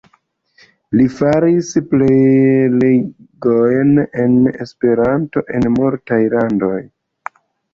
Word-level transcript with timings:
Li 0.99 1.03
faris 1.17 1.69
prelegojn 1.91 3.93
pri 4.15 4.55
Esperanto 4.67 5.45
en 5.59 5.69
multaj 5.77 6.21
rondoj. 6.37 6.77